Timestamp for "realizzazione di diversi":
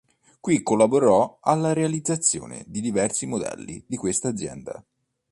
1.73-3.27